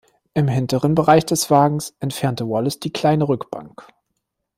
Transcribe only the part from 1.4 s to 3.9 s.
Wagens entfernte Wallace die kleine Rückbank.